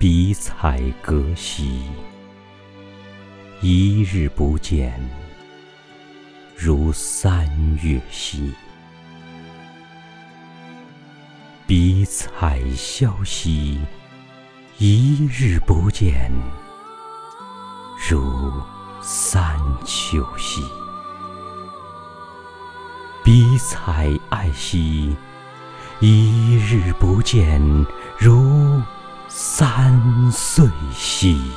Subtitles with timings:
[0.00, 1.82] 比彩隔兮，
[3.60, 4.94] 一日不见，
[6.54, 7.44] 如三
[7.82, 8.52] 月兮；
[11.66, 13.80] 比采萧兮，
[14.78, 16.30] 一日不见，
[18.08, 18.52] 如
[19.02, 20.62] 三秋兮；
[23.24, 25.16] 比采艾兮，
[25.98, 27.60] 一日不见，
[28.16, 28.80] 如。
[29.28, 29.92] 三
[30.32, 31.52] 岁兮。